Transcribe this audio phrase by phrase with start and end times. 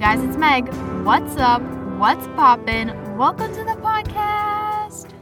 [0.00, 0.66] guys, it's Meg.
[1.04, 1.60] What's up?
[1.98, 3.18] What's poppin'?
[3.18, 5.12] Welcome to the podcast.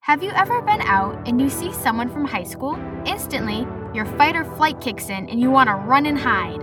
[0.00, 2.80] Have you ever been out and you see someone from high school?
[3.04, 6.60] Instantly, your fight or flight kicks in and you want to run and hide.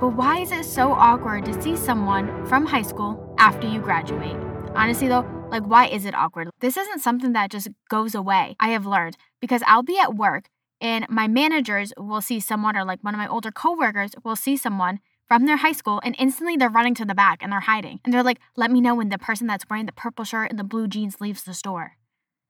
[0.00, 4.36] But why is it so awkward to see someone from high school after you graduate?
[4.76, 6.50] Honestly, though, like, why is it awkward?
[6.60, 8.54] This isn't something that just goes away.
[8.60, 10.48] I have learned because I'll be at work
[10.84, 14.54] and my managers will see someone, or like one of my older coworkers will see
[14.54, 18.00] someone from their high school, and instantly they're running to the back and they're hiding.
[18.04, 20.58] And they're like, let me know when the person that's wearing the purple shirt and
[20.58, 21.92] the blue jeans leaves the store.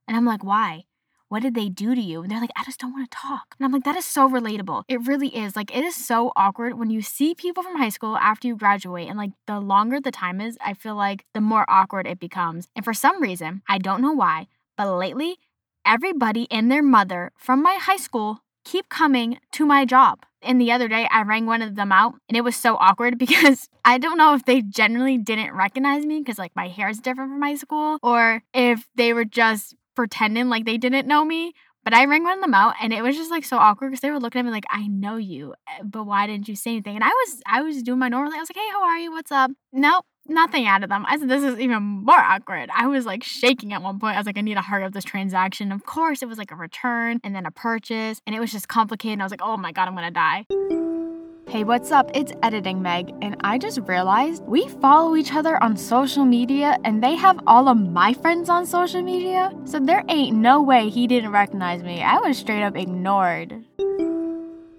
[0.08, 0.86] And I'm like, why?
[1.28, 2.22] What did they do to you?
[2.22, 3.54] And they're like, I just don't want to talk.
[3.56, 4.82] And I'm like, that is so relatable.
[4.88, 5.54] It really is.
[5.54, 9.08] Like, it is so awkward when you see people from high school after you graduate.
[9.08, 12.66] And like, the longer the time is, I feel like the more awkward it becomes.
[12.74, 15.36] And for some reason, I don't know why, but lately,
[15.84, 20.24] everybody and their mother from my high school keep coming to my job.
[20.42, 23.18] And the other day, I rang one of them out, and it was so awkward
[23.24, 27.00] because I don't know if they generally didn't recognize me because, like, my hair is
[27.00, 31.52] different from high school, or if they were just pretending like they didn't know me.
[31.84, 34.00] But I rang one of them out, and it was just like so awkward because
[34.00, 36.70] they were looking at me like, "I know you, eh, but why didn't you say
[36.70, 38.32] anything?" And I was, I was doing my normal.
[38.32, 39.12] I was like, "Hey, how are you?
[39.12, 41.04] What's up?" Nope, nothing out of them.
[41.08, 42.70] I said, this is even more awkward.
[42.74, 44.16] I was like shaking at one point.
[44.16, 45.72] I was like, I need to hurry up this transaction.
[45.72, 48.68] Of course, it was like a return and then a purchase, and it was just
[48.68, 49.20] complicated.
[49.20, 50.46] I was like, oh my God, I'm gonna die.
[51.46, 52.10] Hey, what's up?
[52.14, 57.02] It's Editing Meg, and I just realized we follow each other on social media, and
[57.02, 59.52] they have all of my friends on social media.
[59.64, 62.02] So there ain't no way he didn't recognize me.
[62.02, 63.64] I was straight up ignored.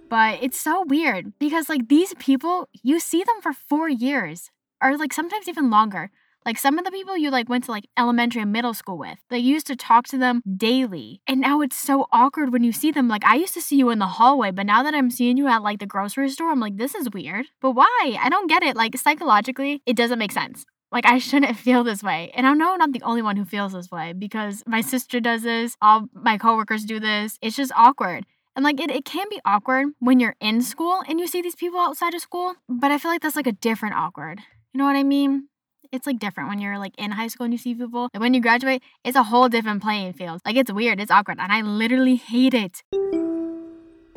[0.09, 4.97] But it's so weird because, like, these people, you see them for four years or
[4.97, 6.11] like sometimes even longer.
[6.45, 9.17] Like some of the people you like went to like elementary and middle school with,
[9.31, 11.19] they used to talk to them daily.
[11.25, 13.07] And now it's so awkward when you see them.
[13.07, 15.47] Like I used to see you in the hallway, but now that I'm seeing you
[15.47, 17.47] at like the grocery store, I'm like, this is weird.
[17.61, 18.17] But why?
[18.21, 18.75] I don't get it.
[18.75, 20.66] Like psychologically, it doesn't make sense.
[20.91, 22.31] Like I shouldn't feel this way.
[22.35, 25.19] And I know I'm not the only one who feels this way because my sister
[25.19, 27.39] does this, all my coworkers do this.
[27.41, 28.25] It's just awkward.
[28.55, 31.55] And like it, it can be awkward when you're in school and you see these
[31.55, 34.41] people outside of school, but I feel like that's like a different awkward.
[34.75, 35.47] You know what I mean?
[35.94, 38.09] It's like different when you're like in high school and you see people.
[38.13, 40.41] And when you graduate, it's a whole different playing field.
[40.46, 42.84] Like it's weird, it's awkward, and I literally hate it.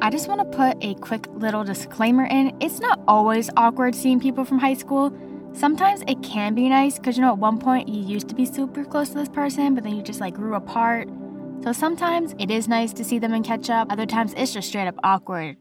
[0.00, 2.56] I just want to put a quick little disclaimer in.
[2.60, 5.16] It's not always awkward seeing people from high school.
[5.52, 8.44] Sometimes it can be nice because you know at one point you used to be
[8.44, 11.08] super close to this person, but then you just like grew apart.
[11.62, 13.92] So sometimes it is nice to see them and catch up.
[13.92, 15.56] Other times it's just straight up awkward.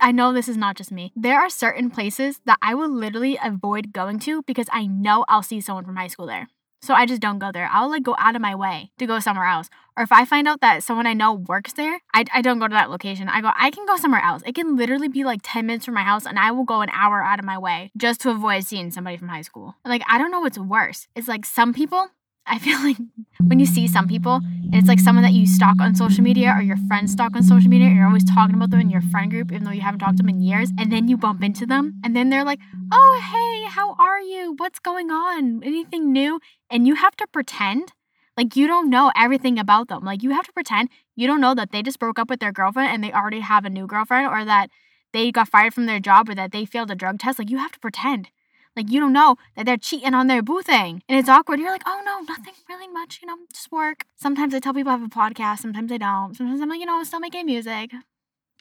[0.00, 1.12] I know this is not just me.
[1.16, 5.42] There are certain places that I will literally avoid going to because I know I'll
[5.42, 6.48] see someone from high school there.
[6.82, 7.68] So I just don't go there.
[7.72, 9.68] I'll like go out of my way to go somewhere else.
[9.96, 12.68] Or if I find out that someone I know works there, I, I don't go
[12.68, 13.28] to that location.
[13.28, 14.42] I go, I can go somewhere else.
[14.46, 16.90] It can literally be like 10 minutes from my house and I will go an
[16.92, 19.74] hour out of my way just to avoid seeing somebody from high school.
[19.84, 21.08] Like, I don't know what's worse.
[21.16, 22.10] It's like some people
[22.46, 22.96] I feel like
[23.40, 24.40] when you see some people,
[24.72, 27.68] it's like someone that you stalk on social media or your friends stalk on social
[27.68, 30.00] media, and you're always talking about them in your friend group, even though you haven't
[30.00, 32.60] talked to them in years, and then you bump into them, and then they're like,
[32.92, 34.54] oh, hey, how are you?
[34.58, 35.62] What's going on?
[35.64, 36.40] Anything new?
[36.70, 37.92] And you have to pretend
[38.36, 40.04] like you don't know everything about them.
[40.04, 42.52] Like you have to pretend you don't know that they just broke up with their
[42.52, 44.70] girlfriend and they already have a new girlfriend, or that
[45.12, 47.38] they got fired from their job, or that they failed a drug test.
[47.38, 48.30] Like you have to pretend.
[48.76, 51.02] Like you don't know that they're cheating on their boo thing.
[51.08, 51.58] And it's awkward.
[51.58, 54.04] You're like, oh no, nothing really much, you know, just work.
[54.16, 56.36] Sometimes I tell people I have a podcast, sometimes I don't.
[56.36, 57.92] Sometimes I'm like, you know, I'm still making music,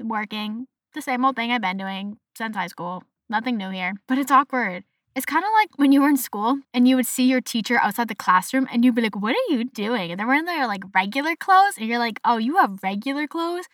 [0.02, 0.68] working.
[0.94, 3.04] The same old thing I've been doing since high school.
[3.30, 3.96] Nothing new here.
[4.08, 4.86] But it's awkward.
[5.16, 7.78] It's kind of like when you were in school and you would see your teacher
[7.80, 10.12] outside the classroom and you'd be like, what are you doing?
[10.12, 11.78] And they're wearing their like regular clothes.
[11.78, 13.66] And you're like, oh, you have regular clothes?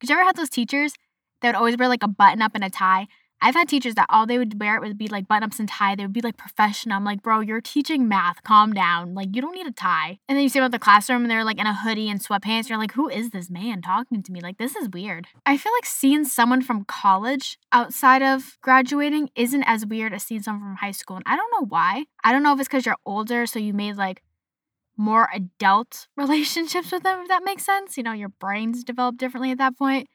[0.00, 0.94] Did you ever have those teachers
[1.40, 3.08] that would always wear like a button up and a tie?
[3.40, 5.68] I've had teachers that all they would wear it would be like button ups and
[5.68, 5.94] tie.
[5.94, 6.96] They would be like professional.
[6.96, 8.42] I'm like, bro, you're teaching math.
[8.42, 9.14] Calm down.
[9.14, 10.18] Like, you don't need a tie.
[10.28, 12.20] And then you see them at the classroom and they're like in a hoodie and
[12.20, 12.68] sweatpants.
[12.68, 14.40] You're like, who is this man talking to me?
[14.40, 15.26] Like, this is weird.
[15.44, 20.42] I feel like seeing someone from college outside of graduating isn't as weird as seeing
[20.42, 21.16] someone from high school.
[21.16, 22.06] And I don't know why.
[22.24, 24.22] I don't know if it's because you're older, so you made like
[24.96, 27.96] more adult relationships with them, if that makes sense.
[27.96, 30.08] You know, your brains develop differently at that point.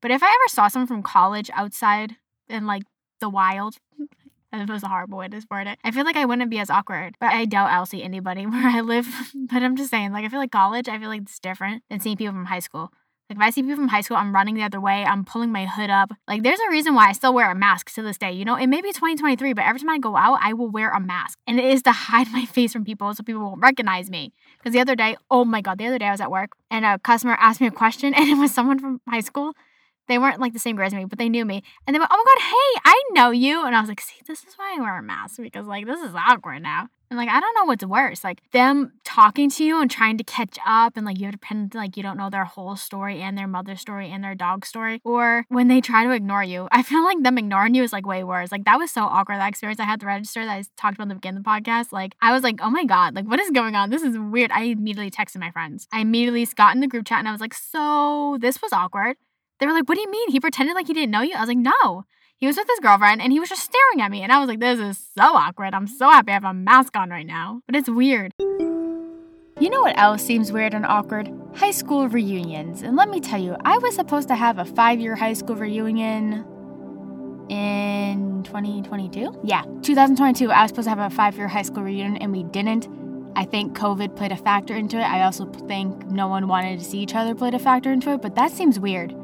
[0.00, 2.16] But if I ever saw someone from college outside
[2.50, 2.82] in like
[3.20, 3.76] the wild.
[4.52, 5.78] That was a horrible way to word it.
[5.84, 8.66] I feel like I wouldn't be as awkward, but I doubt I'll see anybody where
[8.66, 9.06] I live.
[9.34, 12.00] but I'm just saying, like, I feel like college, I feel like it's different than
[12.00, 12.90] seeing people from high school.
[13.28, 15.52] Like, if I see people from high school, I'm running the other way, I'm pulling
[15.52, 16.10] my hood up.
[16.26, 18.32] Like, there's a reason why I still wear a mask to this day.
[18.32, 20.90] You know, it may be 2023, but every time I go out, I will wear
[20.90, 21.38] a mask.
[21.46, 24.32] And it is to hide my face from people so people won't recognize me.
[24.58, 26.84] Because the other day, oh my God, the other day I was at work and
[26.84, 29.54] a customer asked me a question and it was someone from high school
[30.10, 31.62] They weren't like the same grade as me, but they knew me.
[31.86, 33.64] And they went, Oh my God, hey, I know you.
[33.64, 36.00] And I was like, See, this is why I wear a mask because like this
[36.00, 36.88] is awkward now.
[37.10, 40.22] And like, I don't know what's worse, like them talking to you and trying to
[40.22, 43.20] catch up, and like you have to pretend like you don't know their whole story
[43.20, 46.68] and their mother's story and their dog story, or when they try to ignore you.
[46.72, 48.52] I feel like them ignoring you is like way worse.
[48.52, 49.38] Like that was so awkward.
[49.38, 51.50] That experience I had the register that I talked about in the beginning of the
[51.50, 51.90] podcast.
[51.90, 53.90] Like I was like, oh my god, like what is going on?
[53.90, 54.52] This is weird.
[54.52, 55.88] I immediately texted my friends.
[55.92, 59.16] I immediately got in the group chat and I was like, so this was awkward.
[59.60, 60.30] They were like, what do you mean?
[60.30, 61.34] He pretended like he didn't know you.
[61.36, 62.06] I was like, no
[62.40, 64.22] he was with his girlfriend and he was just staring at me.
[64.22, 65.74] And I was like, this is so awkward.
[65.74, 67.60] I'm so happy I have a mask on right now.
[67.66, 68.32] But it's weird.
[68.38, 71.30] You know what else seems weird and awkward?
[71.54, 72.80] High school reunions.
[72.80, 75.54] And let me tell you, I was supposed to have a five year high school
[75.54, 76.46] reunion
[77.50, 79.40] in 2022.
[79.44, 80.50] Yeah, 2022.
[80.50, 82.88] I was supposed to have a five year high school reunion and we didn't.
[83.36, 85.02] I think COVID played a factor into it.
[85.02, 88.22] I also think no one wanted to see each other played a factor into it,
[88.22, 89.14] but that seems weird.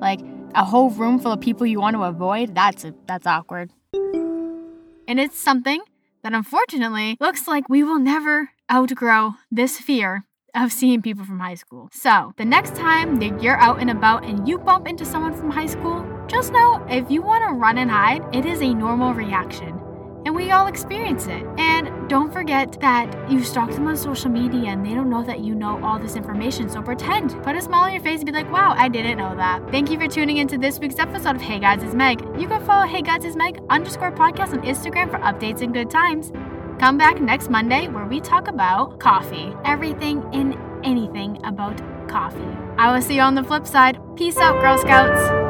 [0.00, 0.20] Like,
[0.54, 3.70] a whole room full of people you want to avoid, that's a, that's awkward.
[3.92, 5.82] And it's something
[6.22, 10.24] that unfortunately looks like we will never outgrow this fear
[10.54, 11.88] of seeing people from high school.
[11.92, 15.50] So, the next time that you're out and about and you bump into someone from
[15.50, 19.12] high school, just know if you want to run and hide, it is a normal
[19.12, 19.80] reaction
[20.24, 21.44] and we all experience it.
[21.58, 25.40] And don't forget that you stalk them on social media and they don't know that
[25.40, 26.68] you know all this information.
[26.68, 29.34] So pretend, put a smile on your face and be like, wow, I didn't know
[29.36, 29.70] that.
[29.70, 32.20] Thank you for tuning into this week's episode of Hey Guys, it's Meg.
[32.38, 35.90] You can follow Hey Guys, it's Meg underscore podcast on Instagram for updates and good
[35.90, 36.32] times.
[36.78, 42.40] Come back next Monday where we talk about coffee, everything and anything about coffee.
[42.76, 43.98] I will see you on the flip side.
[44.16, 45.43] Peace out, Girl Scouts.